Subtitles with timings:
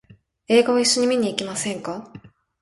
[0.47, 2.11] 映画を一緒に見に行きませんか？